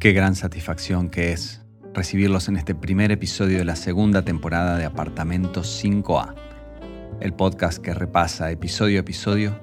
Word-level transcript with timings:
Qué 0.00 0.14
gran 0.14 0.34
satisfacción 0.34 1.10
que 1.10 1.30
es 1.30 1.60
recibirlos 1.92 2.48
en 2.48 2.56
este 2.56 2.74
primer 2.74 3.12
episodio 3.12 3.58
de 3.58 3.66
la 3.66 3.76
segunda 3.76 4.22
temporada 4.22 4.78
de 4.78 4.86
Apartamento 4.86 5.60
5A, 5.60 6.34
el 7.20 7.34
podcast 7.34 7.82
que 7.82 7.92
repasa 7.92 8.50
episodio 8.50 8.96
a 8.96 9.00
episodio 9.00 9.60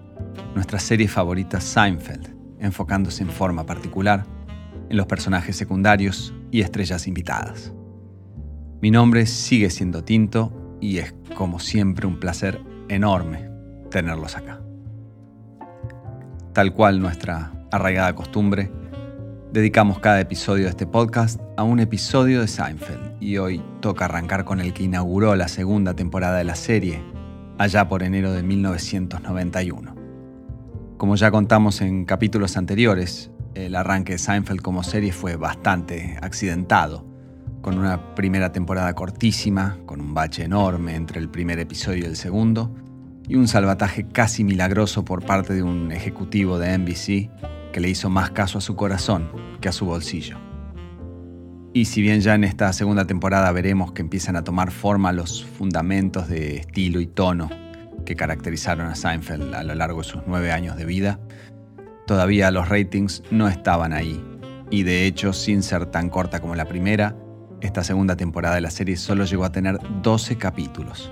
nuestra 0.54 0.78
serie 0.78 1.08
favorita 1.08 1.60
Seinfeld, 1.60 2.36
enfocándose 2.60 3.24
en 3.24 3.32
forma 3.32 3.66
particular 3.66 4.28
en 4.92 4.98
los 4.98 5.08
personajes 5.08 5.56
secundarios 5.56 6.36
y 6.52 6.62
estrellas 6.62 7.08
invitadas. 7.08 7.74
Mi 8.80 8.92
nombre 8.92 9.26
sigue 9.26 9.72
siendo 9.72 10.04
Tinto 10.04 10.78
y 10.80 11.00
es 11.00 11.16
como 11.36 11.60
siempre 11.60 12.06
un 12.06 12.20
placer 12.20 12.62
enorme 12.90 13.50
tenerlos 13.90 14.38
acá. 14.38 14.62
Tal 16.54 16.76
cual 16.76 17.02
nuestra 17.02 17.54
arraigada 17.72 18.14
costumbre, 18.14 18.72
dedicamos 19.52 20.00
cada 20.00 20.20
episodio 20.20 20.66
de 20.66 20.72
este 20.72 20.86
podcast 20.86 21.40
a 21.56 21.64
un 21.64 21.80
episodio 21.80 22.42
de 22.42 22.48
Seinfeld 22.48 23.22
y 23.22 23.38
hoy 23.38 23.64
toca 23.80 24.06
arrancar 24.06 24.44
con 24.44 24.60
el 24.60 24.74
que 24.74 24.84
inauguró 24.84 25.36
la 25.36 25.48
segunda 25.48 25.96
temporada 25.96 26.38
de 26.38 26.44
la 26.44 26.56
serie, 26.56 27.02
allá 27.58 27.88
por 27.88 28.04
enero 28.04 28.34
de 28.34 28.44
1991. 28.44 29.96
Como 30.98 31.16
ya 31.16 31.32
contamos 31.32 31.80
en 31.82 32.04
capítulos 32.06 32.58
anteriores, 32.58 33.32
el 33.54 33.76
arranque 33.76 34.14
de 34.14 34.20
Seinfeld 34.20 34.62
como 34.62 34.84
serie 34.84 35.14
fue 35.14 35.38
bastante 35.38 36.18
accidentado, 36.22 37.06
con 37.62 37.78
una 37.78 38.16
primera 38.16 38.52
temporada 38.52 38.94
cortísima, 38.94 39.78
con 39.86 40.02
un 40.02 40.14
bache 40.14 40.44
enorme 40.44 40.96
entre 40.96 41.20
el 41.20 41.30
primer 41.30 41.60
episodio 41.60 42.04
y 42.04 42.06
el 42.06 42.18
segundo, 42.18 42.76
y 43.28 43.36
un 43.36 43.48
salvataje 43.48 44.08
casi 44.08 44.44
milagroso 44.44 45.06
por 45.06 45.26
parte 45.26 45.54
de 45.54 45.64
un 45.64 45.92
ejecutivo 45.92 46.60
de 46.60 46.78
NBC 46.78 47.57
que 47.72 47.80
le 47.80 47.90
hizo 47.90 48.10
más 48.10 48.32
caso 48.32 48.58
a 48.58 48.62
su 48.62 48.76
corazón 48.76 49.30
que 49.62 49.70
a 49.70 49.72
su 49.72 49.86
bolsillo. 49.86 50.38
Y 51.74 51.86
si 51.86 52.02
bien 52.02 52.22
ya 52.22 52.34
en 52.34 52.44
esta 52.44 52.74
segunda 52.74 53.06
temporada 53.06 53.52
veremos 53.52 53.92
que 53.92 54.02
empiezan 54.02 54.36
a 54.36 54.44
tomar 54.44 54.72
forma 54.72 55.12
los 55.12 55.46
fundamentos 55.46 56.28
de 56.28 56.58
estilo 56.58 57.00
y 57.02 57.08
tono 57.08 57.50
que 58.06 58.16
caracterizaron 58.16 58.88
a 58.88 58.96
Seinfeld 58.96 59.54
a 59.54 59.64
lo 59.64 59.76
largo 59.76 60.02
de 60.02 60.08
sus 60.08 60.22
nueve 60.26 60.52
años 60.52 60.78
de 60.78 60.86
vida, 60.86 61.20
todavía 62.08 62.50
los 62.52 62.70
ratings 62.70 63.22
no 63.32 63.48
estaban 63.48 63.94
ahí. 63.94 64.24
Y 64.72 64.84
de 64.84 65.06
hecho, 65.06 65.34
sin 65.34 65.62
ser 65.62 65.86
tan 65.88 66.10
corta 66.10 66.40
como 66.40 66.56
la 66.56 66.66
primera, 66.66 67.16
esta 67.62 67.84
segunda 67.84 68.16
temporada 68.16 68.56
de 68.56 68.62
la 68.62 68.72
serie 68.72 68.98
solo 68.98 69.26
llegó 69.26 69.44
a 69.44 69.52
tener 69.52 69.78
12 70.02 70.38
capítulos, 70.38 71.12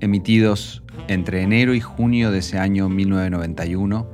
emitidos 0.00 0.82
entre 1.08 1.42
enero 1.42 1.74
y 1.74 1.80
junio 1.80 2.30
de 2.30 2.38
ese 2.38 2.58
año 2.58 2.88
1991, 2.88 4.08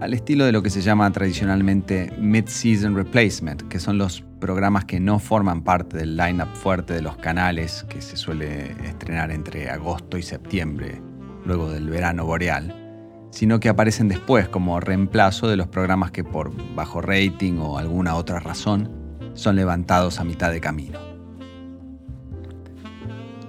al 0.00 0.14
estilo 0.14 0.44
de 0.44 0.52
lo 0.52 0.62
que 0.62 0.70
se 0.70 0.80
llama 0.80 1.10
tradicionalmente 1.10 2.12
Mid-Season 2.18 2.94
Replacement, 2.94 3.62
que 3.68 3.80
son 3.80 3.98
los 3.98 4.22
programas 4.38 4.84
que 4.84 5.00
no 5.00 5.18
forman 5.18 5.62
parte 5.62 5.96
del 5.96 6.16
line-up 6.16 6.54
fuerte 6.54 6.94
de 6.94 7.02
los 7.02 7.16
canales 7.16 7.84
que 7.88 8.00
se 8.00 8.16
suele 8.16 8.72
estrenar 8.86 9.32
entre 9.32 9.70
agosto 9.70 10.16
y 10.16 10.22
septiembre, 10.22 11.02
luego 11.44 11.70
del 11.70 11.88
verano 11.88 12.24
boreal, 12.24 13.28
sino 13.30 13.58
que 13.58 13.68
aparecen 13.68 14.08
después 14.08 14.48
como 14.48 14.78
reemplazo 14.78 15.48
de 15.48 15.56
los 15.56 15.66
programas 15.66 16.12
que 16.12 16.22
por 16.22 16.52
bajo 16.76 17.00
rating 17.00 17.58
o 17.58 17.78
alguna 17.78 18.14
otra 18.14 18.38
razón 18.38 18.90
son 19.34 19.56
levantados 19.56 20.20
a 20.20 20.24
mitad 20.24 20.52
de 20.52 20.60
camino. 20.60 21.00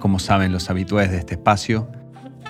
Como 0.00 0.18
saben 0.18 0.50
los 0.50 0.68
habituales 0.68 1.12
de 1.12 1.18
este 1.18 1.34
espacio, 1.34 1.88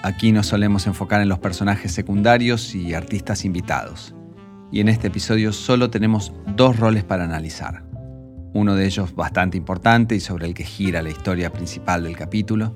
Aquí 0.02 0.32
nos 0.32 0.46
solemos 0.46 0.86
enfocar 0.86 1.20
en 1.20 1.28
los 1.28 1.40
personajes 1.40 1.92
secundarios 1.92 2.74
y 2.74 2.94
artistas 2.94 3.44
invitados. 3.44 4.14
Y 4.72 4.80
en 4.80 4.88
este 4.88 5.08
episodio 5.08 5.52
solo 5.52 5.90
tenemos 5.90 6.32
dos 6.56 6.78
roles 6.78 7.04
para 7.04 7.24
analizar. 7.24 7.84
Uno 8.54 8.74
de 8.76 8.86
ellos 8.86 9.14
bastante 9.14 9.58
importante 9.58 10.16
y 10.16 10.20
sobre 10.20 10.46
el 10.46 10.54
que 10.54 10.64
gira 10.64 11.02
la 11.02 11.10
historia 11.10 11.52
principal 11.52 12.04
del 12.04 12.16
capítulo, 12.16 12.74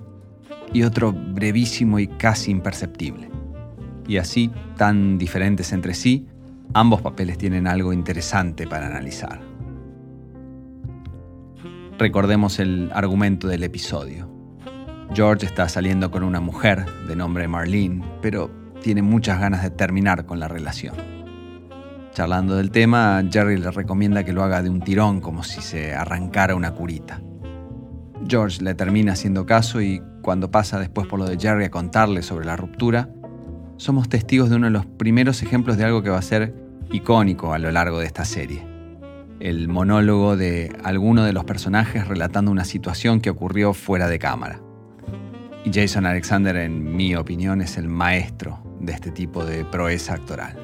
y 0.73 0.83
otro 0.83 1.13
brevísimo 1.13 1.99
y 1.99 2.09
casi 2.09 2.51
imperceptible. 2.51 3.31
Y 4.07 4.19
así, 4.19 4.51
tan 4.77 5.17
diferentes 5.17 5.73
entre 5.73 5.95
sí, 5.95 6.27
ambos 6.75 7.01
papeles 7.01 7.39
tienen 7.39 7.67
algo 7.67 7.93
interesante 7.93 8.67
para 8.67 8.87
analizar. 8.87 9.41
Recordemos 11.99 12.59
el 12.59 12.91
argumento 12.93 13.49
del 13.49 13.63
episodio. 13.63 14.34
George 15.15 15.47
está 15.47 15.69
saliendo 15.69 16.11
con 16.11 16.25
una 16.25 16.41
mujer 16.41 16.87
de 17.07 17.15
nombre 17.15 17.47
Marlene, 17.47 18.05
pero 18.21 18.51
tiene 18.83 19.01
muchas 19.01 19.39
ganas 19.39 19.63
de 19.63 19.71
terminar 19.71 20.27
con 20.27 20.41
la 20.41 20.49
relación. 20.49 20.97
Charlando 22.13 22.57
del 22.57 22.73
tema, 22.73 23.23
Jerry 23.31 23.59
le 23.59 23.71
recomienda 23.71 24.25
que 24.25 24.33
lo 24.33 24.43
haga 24.43 24.61
de 24.61 24.71
un 24.71 24.81
tirón 24.81 25.21
como 25.21 25.45
si 25.45 25.63
se 25.63 25.95
arrancara 25.95 26.57
una 26.57 26.73
curita. 26.73 27.23
George 28.27 28.61
le 28.65 28.75
termina 28.75 29.13
haciendo 29.13 29.47
caso 29.47 29.81
y 29.81 30.03
cuando 30.21 30.51
pasa 30.51 30.81
después 30.81 31.07
por 31.07 31.21
lo 31.21 31.27
de 31.27 31.39
Jerry 31.39 31.67
a 31.67 31.71
contarle 31.71 32.23
sobre 32.25 32.47
la 32.47 32.57
ruptura, 32.57 33.09
somos 33.77 34.09
testigos 34.09 34.51
de 34.51 34.57
uno 34.57 34.67
de 34.67 34.73
los 34.73 34.85
primeros 34.85 35.45
ejemplos 35.45 35.77
de 35.77 35.85
algo 35.85 36.03
que 36.03 36.11
va 36.11 36.19
a 36.19 36.23
ser 36.23 36.57
icónico 36.91 37.53
a 37.53 37.61
lo 37.61 37.71
largo 37.71 38.01
de 38.01 38.07
esta 38.07 38.25
serie. 38.25 38.67
El 39.39 39.69
monólogo 39.69 40.37
de 40.37 40.77
alguno 40.83 41.23
de 41.23 41.33
los 41.33 41.45
personajes 41.45 42.09
relatando 42.09 42.51
una 42.51 42.65
situación 42.65 43.21
que 43.21 43.31
ocurrió 43.31 43.75
fuera 43.75 44.09
de 44.09 44.19
cámara. 44.19 44.64
Jason 45.73 46.07
Alexander, 46.07 46.57
en 46.57 46.95
mi 46.95 47.15
opinión, 47.15 47.61
es 47.61 47.79
el 47.79 47.89
maestro 47.89 48.63
de 48.81 48.93
este 48.93 49.11
tipo 49.11 49.45
de 49.45 49.65
proeza 49.65 50.15
actoral. 50.15 50.57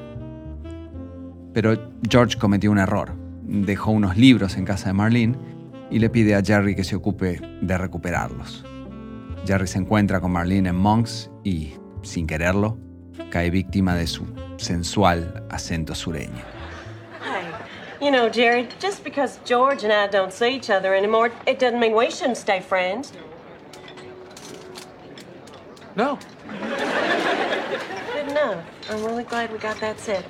Pero 1.53 1.91
George 2.09 2.37
cometió 2.37 2.71
un 2.71 2.77
error. 2.77 3.13
Dejó 3.43 3.91
unos 3.91 4.15
libros 4.15 4.55
en 4.57 4.65
casa 4.65 4.89
de 4.89 4.93
Marlene 4.93 5.35
y 5.89 5.99
le 5.99 6.09
pide 6.09 6.35
a 6.35 6.41
Jerry 6.41 6.75
que 6.75 6.83
se 6.83 6.95
ocupe 6.95 7.41
de 7.61 7.77
recuperarlos. 7.77 8.63
Jerry 9.45 9.67
se 9.67 9.79
encuentra 9.79 10.19
con 10.19 10.31
Marlene 10.31 10.69
en 10.69 10.75
Monks 10.75 11.29
y, 11.43 11.73
sin 12.03 12.27
quererlo, 12.27 12.77
cae 13.31 13.49
víctima 13.49 13.95
de 13.95 14.07
su 14.07 14.25
sensual 14.57 15.45
acento 15.49 15.95
sureño. 15.95 16.43
You 17.99 18.09
know, 18.09 18.29
Jerry, 18.31 18.67
just 18.79 19.03
because 19.03 19.39
George 19.45 19.83
and 19.83 19.93
I 19.93 20.07
don't 20.07 20.31
see 20.31 20.55
each 20.55 20.71
other 20.71 20.95
anymore, 20.95 21.31
it 21.45 21.59
doesn't 21.59 21.79
mean 21.79 21.93
we 21.93 22.09
shouldn't 22.09 22.37
stay 22.37 22.59
friends. 22.59 23.13
No. 25.95 26.17
Good 28.13 28.31
enough. 28.31 28.63
I'm 28.89 29.05
really 29.05 29.23
glad 29.23 29.51
we 29.51 29.57
got 29.57 29.79
that 29.81 29.97
set. 29.97 30.25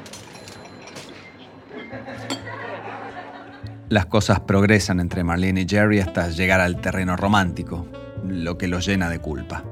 Las 3.90 4.06
cosas 4.06 4.40
progresan 4.40 5.00
entre 5.02 5.24
Marlene 5.24 5.62
y 5.62 5.68
Jerry 5.68 6.00
hasta 6.00 6.30
llegar 6.30 6.62
al 6.62 6.80
terreno 6.80 7.18
romántico, 7.18 7.86
lo 8.26 8.58
que 8.58 8.68
los 8.68 8.86
llena 8.86 9.10
de 9.10 9.20
culpa. 9.20 9.66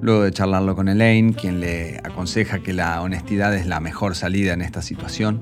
Luego 0.00 0.22
de 0.22 0.30
charlarlo 0.30 0.76
con 0.76 0.88
Elaine, 0.88 1.34
quien 1.34 1.60
le 1.60 1.98
aconseja 1.98 2.60
que 2.60 2.72
la 2.72 3.02
honestidad 3.02 3.54
es 3.54 3.66
la 3.66 3.80
mejor 3.80 4.14
salida 4.14 4.52
en 4.52 4.62
esta 4.62 4.82
situación, 4.82 5.40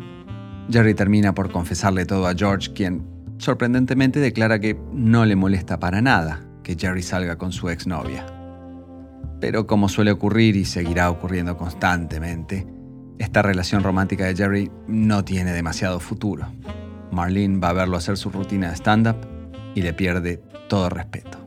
Jerry 0.70 0.94
termina 0.94 1.34
por 1.34 1.52
confesarle 1.52 2.06
todo 2.06 2.26
a 2.26 2.34
George, 2.34 2.72
quien 2.72 3.06
sorprendentemente 3.36 4.20
declara 4.20 4.58
que 4.58 4.78
no 4.92 5.26
le 5.26 5.36
molesta 5.36 5.78
para 5.78 6.00
nada 6.00 6.40
que 6.62 6.76
Jerry 6.76 7.02
salga 7.02 7.36
con 7.36 7.52
su 7.52 7.68
exnovia. 7.68 8.37
Pero 9.40 9.66
como 9.66 9.88
suele 9.88 10.10
ocurrir 10.10 10.56
y 10.56 10.64
seguirá 10.64 11.10
ocurriendo 11.10 11.56
constantemente, 11.56 12.66
esta 13.18 13.42
relación 13.42 13.82
romántica 13.82 14.26
de 14.26 14.36
Jerry 14.36 14.70
no 14.86 15.24
tiene 15.24 15.52
demasiado 15.52 16.00
futuro. 16.00 16.46
Marlene 17.10 17.58
va 17.58 17.70
a 17.70 17.72
verlo 17.72 17.96
hacer 17.96 18.16
su 18.16 18.30
rutina 18.30 18.70
de 18.70 18.76
stand-up 18.76 19.16
y 19.74 19.82
le 19.82 19.92
pierde 19.92 20.38
todo 20.68 20.88
respeto. 20.88 21.38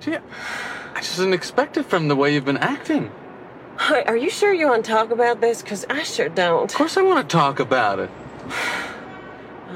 Gee, 0.00 0.16
I 0.16 0.98
just 1.00 1.18
didn't 1.18 1.34
expect 1.34 1.76
it 1.76 1.86
from 1.86 2.08
the 2.08 2.14
way 2.14 2.34
you've 2.34 2.44
been 2.44 2.62
acting. 2.62 3.10
Hi, 3.76 4.02
Are 4.02 4.16
you 4.16 4.30
sure 4.30 4.52
you 4.52 4.68
want 4.68 4.84
to 4.84 4.92
talk 4.92 5.10
about 5.10 5.40
this? 5.40 5.62
Because 5.62 5.86
I 5.88 6.02
sure 6.02 6.28
don't. 6.28 6.70
Of 6.70 6.76
course 6.76 6.96
I 6.96 7.02
want 7.02 7.28
to 7.28 7.36
talk 7.36 7.58
about 7.58 7.98
it. 7.98 8.10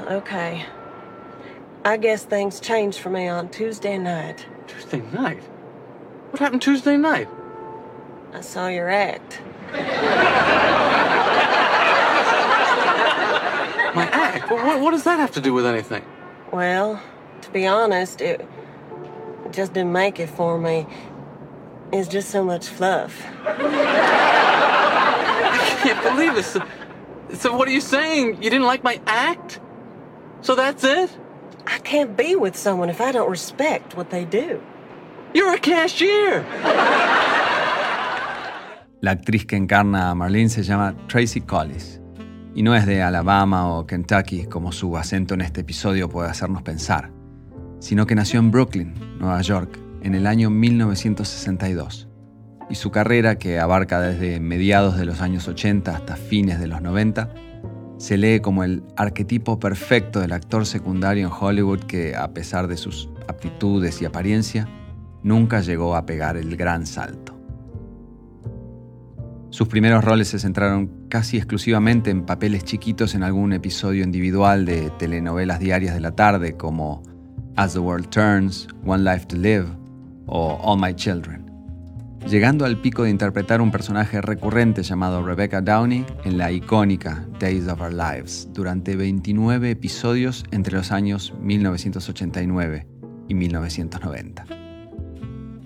Okay. 0.09 0.65
I 1.83 1.97
guess 1.97 2.23
things 2.25 2.59
changed 2.59 2.99
for 2.99 3.09
me 3.09 3.27
on 3.27 3.49
Tuesday 3.49 3.97
night. 3.97 4.45
Tuesday 4.67 5.01
night? 5.13 5.41
What 6.31 6.39
happened 6.39 6.61
Tuesday 6.61 6.97
night? 6.97 7.29
I 8.33 8.41
saw 8.41 8.67
your 8.67 8.89
act. 8.89 9.39
My 13.95 14.07
act? 14.11 14.51
What, 14.51 14.81
what, 14.81 14.91
does 14.91 15.05
that 15.05 15.19
have 15.19 15.31
to 15.31 15.41
do 15.41 15.53
with 15.53 15.65
anything? 15.65 16.03
Well, 16.51 17.01
to 17.41 17.49
be 17.51 17.65
honest, 17.65 18.21
it 18.21 18.47
it 19.45 19.53
just 19.53 19.73
didn't 19.73 19.93
make 19.93 20.19
it 20.19 20.29
for 20.29 20.59
me. 20.59 20.85
It's 21.93 22.09
just 22.09 22.29
so 22.29 22.43
much 22.43 22.67
fluff. 22.67 23.25
I 23.45 23.57
can't 25.81 26.03
believe 26.03 26.35
this. 26.35 26.47
So, 26.47 26.61
so 27.33 27.55
what 27.55 27.69
are 27.69 27.71
you 27.71 27.81
saying? 27.81 28.43
You 28.43 28.49
didn't 28.49 28.65
like 28.65 28.83
my 28.83 28.99
act? 29.07 29.61
So 30.41 30.53
that's 30.55 30.83
it? 30.83 31.09
I 31.65 31.79
can't 31.79 32.17
be 32.17 32.35
with 32.35 32.57
someone 32.57 32.89
if 32.89 32.99
I 32.99 33.13
don't 33.13 33.29
respect 33.29 33.95
what 33.95 34.09
they 34.09 34.25
do. 34.25 34.61
You're 35.37 35.55
a 35.55 35.61
cashier. 35.61 36.43
La 39.01 39.11
actriz 39.11 39.45
que 39.45 39.55
encarna 39.55 40.09
a 40.09 40.15
Marlene 40.15 40.49
se 40.49 40.63
llama 40.63 40.95
Tracy 41.07 41.41
Collis 41.41 42.01
Y 42.55 42.63
no 42.63 42.73
es 42.73 42.87
de 42.87 43.03
Alabama 43.03 43.71
o 43.71 43.85
Kentucky 43.85 44.47
como 44.47 44.71
su 44.71 44.97
acento 44.97 45.35
en 45.35 45.41
este 45.41 45.61
episodio 45.61 46.09
puede 46.09 46.27
hacernos 46.27 46.63
pensar, 46.63 47.11
sino 47.77 48.07
que 48.07 48.15
nació 48.15 48.39
en 48.39 48.49
Brooklyn, 48.49 48.95
Nueva 49.19 49.39
York, 49.43 49.77
en 50.01 50.15
el 50.15 50.25
año 50.25 50.49
1962. 50.49 52.09
Y 52.71 52.73
su 52.73 52.89
carrera, 52.89 53.37
que 53.37 53.59
abarca 53.59 54.01
desde 54.01 54.39
mediados 54.39 54.97
de 54.97 55.05
los 55.05 55.21
años 55.21 55.47
80 55.47 55.95
hasta 55.95 56.15
fines 56.15 56.59
de 56.59 56.65
los 56.65 56.81
90, 56.81 57.31
se 57.99 58.17
lee 58.17 58.39
como 58.39 58.63
el 58.63 58.81
arquetipo 58.95 59.59
perfecto 59.59 60.19
del 60.19 60.31
actor 60.31 60.65
secundario 60.65 61.27
en 61.27 61.33
Hollywood 61.39 61.81
que, 61.81 62.15
a 62.15 62.33
pesar 62.33 62.67
de 62.67 62.77
sus 62.77 63.07
aptitudes 63.27 64.01
y 64.01 64.05
apariencia, 64.05 64.67
nunca 65.27 65.61
llegó 65.61 65.95
a 65.95 66.05
pegar 66.05 66.37
el 66.37 66.55
gran 66.55 66.85
salto. 66.85 67.37
Sus 69.49 69.67
primeros 69.67 70.03
roles 70.03 70.27
se 70.27 70.39
centraron 70.39 71.07
casi 71.09 71.37
exclusivamente 71.37 72.09
en 72.09 72.25
papeles 72.25 72.63
chiquitos 72.63 73.15
en 73.15 73.23
algún 73.23 73.53
episodio 73.53 74.03
individual 74.03 74.65
de 74.65 74.91
telenovelas 74.99 75.59
diarias 75.59 75.93
de 75.93 76.01
la 76.01 76.11
tarde 76.11 76.57
como 76.57 77.01
As 77.55 77.73
the 77.73 77.79
World 77.79 78.09
Turns, 78.09 78.67
One 78.85 79.03
Life 79.03 79.25
to 79.27 79.37
Live 79.37 79.67
o 80.27 80.59
All 80.61 80.79
My 80.79 80.93
Children 80.93 81.47
llegando 82.27 82.65
al 82.65 82.77
pico 82.81 83.03
de 83.03 83.09
interpretar 83.09 83.61
un 83.61 83.71
personaje 83.71 84.21
recurrente 84.21 84.83
llamado 84.83 85.23
Rebecca 85.23 85.61
Downey 85.61 86.05
en 86.25 86.37
la 86.37 86.51
icónica 86.51 87.25
Days 87.39 87.67
of 87.67 87.79
Our 87.79 87.93
Lives 87.93 88.49
durante 88.53 88.95
29 88.95 89.71
episodios 89.71 90.43
entre 90.51 90.75
los 90.75 90.91
años 90.91 91.33
1989 91.39 92.85
y 93.29 93.33
1990. 93.33 94.66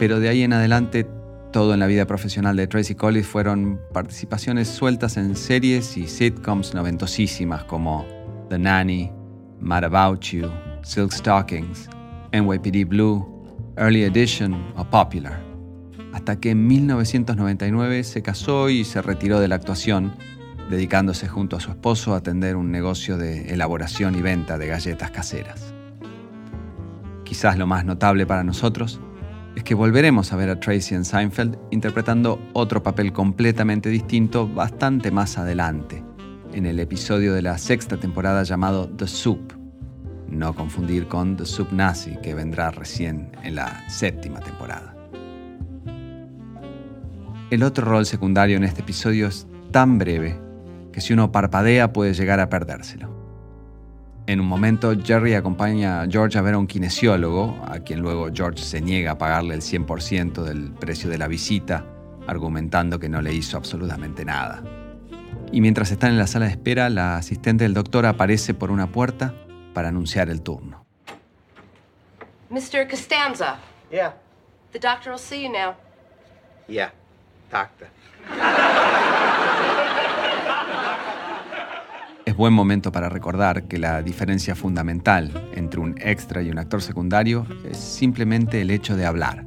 Pero 0.01 0.19
de 0.19 0.29
ahí 0.29 0.41
en 0.41 0.51
adelante, 0.51 1.07
todo 1.53 1.75
en 1.75 1.79
la 1.79 1.85
vida 1.85 2.07
profesional 2.07 2.55
de 2.55 2.65
Tracy 2.65 2.95
Collins 2.95 3.27
fueron 3.27 3.79
participaciones 3.93 4.67
sueltas 4.67 5.15
en 5.15 5.35
series 5.35 5.95
y 5.95 6.07
sitcoms 6.07 6.73
noventosísimas 6.73 7.65
como 7.65 8.03
The 8.49 8.57
Nanny, 8.57 9.11
Mad 9.59 9.83
About 9.83 10.21
You, 10.21 10.49
Silk 10.81 11.11
Stockings, 11.11 11.87
NYPD 12.31 12.87
Blue, 12.87 13.45
Early 13.77 14.01
Edition 14.05 14.73
o 14.75 14.83
Popular 14.85 15.39
hasta 16.13 16.39
que 16.39 16.49
en 16.49 16.65
1999 16.65 18.03
se 18.03 18.23
casó 18.23 18.69
y 18.69 18.83
se 18.85 19.03
retiró 19.03 19.39
de 19.39 19.49
la 19.49 19.53
actuación, 19.53 20.15
dedicándose 20.71 21.27
junto 21.27 21.57
a 21.57 21.59
su 21.59 21.69
esposo 21.69 22.15
a 22.15 22.17
atender 22.17 22.55
un 22.55 22.71
negocio 22.71 23.19
de 23.19 23.53
elaboración 23.53 24.15
y 24.15 24.23
venta 24.23 24.57
de 24.57 24.65
galletas 24.65 25.11
caseras. 25.11 25.75
Quizás 27.23 27.55
lo 27.59 27.67
más 27.67 27.85
notable 27.85 28.25
para 28.25 28.43
nosotros 28.43 28.99
es 29.55 29.63
que 29.63 29.75
volveremos 29.75 30.31
a 30.31 30.37
ver 30.37 30.49
a 30.49 30.59
Tracy 30.59 30.95
en 30.95 31.05
Seinfeld 31.05 31.57
interpretando 31.71 32.39
otro 32.53 32.81
papel 32.81 33.11
completamente 33.11 33.89
distinto 33.89 34.47
bastante 34.47 35.11
más 35.11 35.37
adelante, 35.37 36.03
en 36.53 36.65
el 36.65 36.79
episodio 36.79 37.33
de 37.33 37.41
la 37.41 37.57
sexta 37.57 37.97
temporada 37.97 38.43
llamado 38.43 38.89
The 38.89 39.07
Soup, 39.07 39.53
no 40.29 40.55
confundir 40.55 41.07
con 41.07 41.35
The 41.35 41.45
Soup 41.45 41.71
Nazi 41.71 42.17
que 42.23 42.33
vendrá 42.33 42.71
recién 42.71 43.31
en 43.43 43.55
la 43.55 43.89
séptima 43.89 44.39
temporada. 44.39 44.95
El 47.49 47.63
otro 47.63 47.85
rol 47.85 48.05
secundario 48.05 48.55
en 48.55 48.63
este 48.63 48.81
episodio 48.81 49.27
es 49.27 49.45
tan 49.71 49.97
breve 49.97 50.39
que 50.93 51.01
si 51.01 51.11
uno 51.11 51.31
parpadea 51.31 51.91
puede 51.91 52.13
llegar 52.13 52.39
a 52.39 52.49
perdérselo. 52.49 53.20
En 54.31 54.39
un 54.39 54.47
momento, 54.47 54.93
Jerry 54.97 55.33
acompaña 55.33 56.03
a 56.03 56.07
George 56.07 56.37
a 56.37 56.41
ver 56.41 56.53
a 56.53 56.57
un 56.57 56.65
kinesiólogo, 56.65 57.59
a 57.67 57.79
quien 57.79 57.99
luego 57.99 58.29
George 58.33 58.63
se 58.63 58.79
niega 58.79 59.11
a 59.11 59.17
pagarle 59.17 59.55
el 59.55 59.61
100% 59.61 60.43
del 60.43 60.71
precio 60.71 61.09
de 61.09 61.17
la 61.17 61.27
visita, 61.27 61.83
argumentando 62.27 62.97
que 62.97 63.09
no 63.09 63.21
le 63.21 63.33
hizo 63.33 63.57
absolutamente 63.57 64.23
nada. 64.23 64.63
Y 65.51 65.59
mientras 65.59 65.91
están 65.91 66.11
en 66.11 66.17
la 66.17 66.27
sala 66.27 66.45
de 66.45 66.51
espera, 66.51 66.89
la 66.89 67.17
asistente 67.17 67.65
del 67.65 67.73
doctor 67.73 68.05
aparece 68.05 68.53
por 68.53 68.71
una 68.71 68.89
puerta 68.89 69.33
para 69.73 69.89
anunciar 69.89 70.29
el 70.29 70.41
turno. 70.41 70.85
Mr. 72.49 72.89
Costanza. 72.89 73.57
Yeah. 73.91 74.13
The 74.71 74.79
doctor 74.79 75.11
will 75.11 75.19
see 75.19 75.43
you 75.43 75.51
now. 75.51 75.75
Yeah. 76.69 76.93
Es 82.31 82.37
buen 82.37 82.53
momento 82.53 82.93
para 82.93 83.09
recordar 83.09 83.63
que 83.63 83.77
la 83.77 84.01
diferencia 84.01 84.55
fundamental 84.55 85.49
entre 85.53 85.81
un 85.81 85.95
extra 85.99 86.41
y 86.41 86.49
un 86.49 86.59
actor 86.59 86.81
secundario 86.81 87.45
es 87.69 87.75
simplemente 87.75 88.61
el 88.61 88.71
hecho 88.71 88.95
de 88.95 89.05
hablar. 89.05 89.45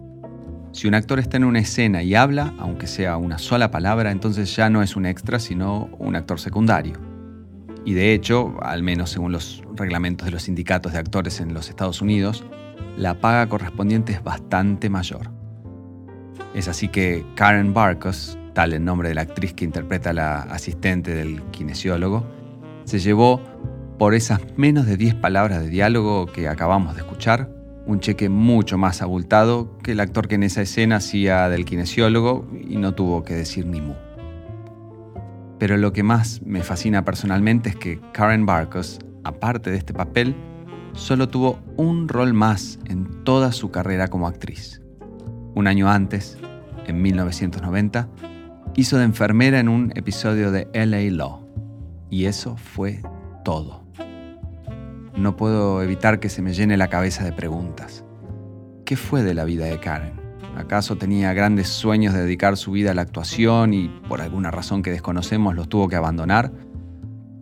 Si 0.72 0.86
un 0.86 0.94
actor 0.94 1.18
está 1.18 1.38
en 1.38 1.44
una 1.44 1.60
escena 1.60 2.02
y 2.02 2.14
habla, 2.14 2.52
aunque 2.58 2.86
sea 2.86 3.16
una 3.16 3.38
sola 3.38 3.70
palabra, 3.70 4.10
entonces 4.10 4.54
ya 4.54 4.68
no 4.68 4.82
es 4.82 4.96
un 4.96 5.06
extra, 5.06 5.38
sino 5.38 5.88
un 5.98 6.14
actor 6.14 6.38
secundario. 6.38 7.00
Y 7.86 7.94
de 7.94 8.12
hecho, 8.12 8.54
al 8.60 8.82
menos 8.82 9.08
según 9.08 9.32
los 9.32 9.62
reglamentos 9.74 10.26
de 10.26 10.32
los 10.32 10.42
sindicatos 10.42 10.92
de 10.92 10.98
actores 10.98 11.40
en 11.40 11.54
los 11.54 11.70
Estados 11.70 12.02
Unidos, 12.02 12.44
la 12.98 13.18
paga 13.18 13.48
correspondiente 13.48 14.12
es 14.12 14.22
bastante 14.22 14.90
mayor. 14.90 15.30
Es 16.54 16.68
así 16.68 16.88
que 16.88 17.24
Karen 17.34 17.72
Barcos, 17.72 18.38
tal 18.52 18.74
el 18.74 18.84
nombre 18.84 19.08
de 19.08 19.14
la 19.14 19.22
actriz 19.22 19.54
que 19.54 19.64
interpreta 19.64 20.10
a 20.10 20.12
la 20.12 20.42
asistente 20.42 21.14
del 21.14 21.40
kinesiólogo, 21.44 22.33
se 22.84 22.98
llevó 22.98 23.40
por 23.98 24.14
esas 24.14 24.40
menos 24.56 24.86
de 24.86 24.96
10 24.96 25.14
palabras 25.16 25.60
de 25.62 25.68
diálogo 25.68 26.26
que 26.26 26.48
acabamos 26.48 26.94
de 26.94 27.02
escuchar, 27.02 27.48
un 27.86 28.00
cheque 28.00 28.28
mucho 28.28 28.78
más 28.78 29.02
abultado 29.02 29.78
que 29.78 29.92
el 29.92 30.00
actor 30.00 30.28
que 30.28 30.36
en 30.36 30.42
esa 30.42 30.62
escena 30.62 30.96
hacía 30.96 31.48
del 31.48 31.64
kinesiólogo 31.64 32.48
y 32.66 32.76
no 32.76 32.94
tuvo 32.94 33.22
que 33.22 33.34
decir 33.34 33.66
ni 33.66 33.80
mu. 33.80 33.94
Pero 35.58 35.76
lo 35.76 35.92
que 35.92 36.02
más 36.02 36.42
me 36.44 36.62
fascina 36.62 37.04
personalmente 37.04 37.70
es 37.70 37.76
que 37.76 38.00
Karen 38.12 38.46
Barcos, 38.46 38.98
aparte 39.22 39.70
de 39.70 39.76
este 39.76 39.94
papel, 39.94 40.34
solo 40.94 41.28
tuvo 41.28 41.58
un 41.76 42.08
rol 42.08 42.34
más 42.34 42.78
en 42.86 43.24
toda 43.24 43.52
su 43.52 43.70
carrera 43.70 44.08
como 44.08 44.26
actriz. 44.26 44.80
Un 45.54 45.66
año 45.66 45.88
antes, 45.88 46.38
en 46.86 47.00
1990, 47.00 48.08
hizo 48.76 48.98
de 48.98 49.04
enfermera 49.04 49.60
en 49.60 49.68
un 49.68 49.92
episodio 49.94 50.50
de 50.50 50.68
LA 50.74 51.10
Law. 51.16 51.43
Y 52.14 52.26
eso 52.26 52.56
fue 52.56 53.00
todo. 53.44 53.82
No 55.16 55.34
puedo 55.34 55.82
evitar 55.82 56.20
que 56.20 56.28
se 56.28 56.42
me 56.42 56.54
llene 56.54 56.76
la 56.76 56.86
cabeza 56.86 57.24
de 57.24 57.32
preguntas. 57.32 58.04
¿Qué 58.84 58.94
fue 58.94 59.24
de 59.24 59.34
la 59.34 59.44
vida 59.44 59.64
de 59.64 59.80
Karen? 59.80 60.12
¿Acaso 60.56 60.94
tenía 60.94 61.32
grandes 61.32 61.66
sueños 61.66 62.14
de 62.14 62.22
dedicar 62.22 62.56
su 62.56 62.70
vida 62.70 62.92
a 62.92 62.94
la 62.94 63.02
actuación 63.02 63.74
y 63.74 63.88
por 64.08 64.20
alguna 64.20 64.52
razón 64.52 64.84
que 64.84 64.92
desconocemos 64.92 65.56
los 65.56 65.68
tuvo 65.68 65.88
que 65.88 65.96
abandonar? 65.96 66.52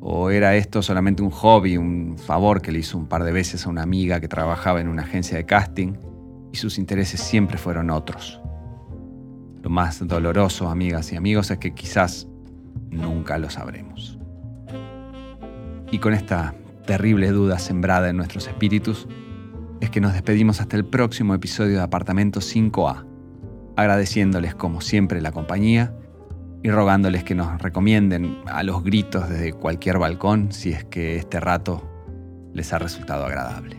¿O 0.00 0.30
era 0.30 0.56
esto 0.56 0.80
solamente 0.80 1.22
un 1.22 1.28
hobby, 1.28 1.76
un 1.76 2.17
favor 2.17 2.62
que 2.62 2.72
le 2.72 2.79
hizo 2.79 2.96
un 2.96 3.08
par 3.08 3.24
de 3.24 3.32
veces 3.32 3.67
a 3.67 3.69
una 3.69 3.82
amiga 3.82 4.20
que 4.20 4.29
trabajaba 4.29 4.81
en 4.81 4.88
una 4.88 5.02
agencia 5.02 5.36
de 5.36 5.44
casting 5.44 5.98
y 6.50 6.56
sus 6.56 6.79
intereses 6.79 7.20
siempre 7.20 7.58
fueron 7.58 7.91
otros. 7.91 8.41
Lo 9.62 9.69
más 9.69 10.08
doloroso, 10.08 10.70
amigas 10.70 11.12
y 11.12 11.17
amigos, 11.17 11.50
es 11.50 11.58
que 11.58 11.74
quizás 11.74 12.26
nunca 12.91 13.36
lo 13.36 13.50
sabremos. 13.50 14.19
Y 15.93 15.99
con 15.99 16.15
esta 16.15 16.55
terrible 16.87 17.31
duda 17.31 17.58
sembrada 17.58 18.08
en 18.08 18.17
nuestros 18.17 18.49
espíritus, 18.49 19.06
es 19.81 19.91
que 19.91 20.01
nos 20.01 20.15
despedimos 20.15 20.61
hasta 20.61 20.77
el 20.77 20.84
próximo 20.84 21.34
episodio 21.34 21.77
de 21.77 21.82
Apartamento 21.82 22.41
5A, 22.41 23.06
agradeciéndoles 23.77 24.55
como 24.55 24.81
siempre 24.81 25.20
la 25.20 25.32
compañía 25.32 25.94
y 26.63 26.70
rogándoles 26.70 27.25
que 27.25 27.34
nos 27.34 27.61
recomienden 27.61 28.39
a 28.46 28.63
los 28.63 28.82
gritos 28.82 29.29
desde 29.29 29.53
cualquier 29.53 29.99
balcón 29.99 30.51
si 30.53 30.70
es 30.70 30.84
que 30.84 31.17
este 31.17 31.41
rato 31.41 31.89
les 32.55 32.72
ha 32.72 32.79
resultado 32.79 33.27
agradable. 33.27 33.77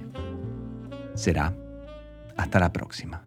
Será 1.15 1.55
hasta 2.37 2.59
la 2.59 2.71
próxima. 2.71 3.25